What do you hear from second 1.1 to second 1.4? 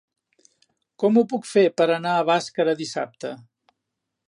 ho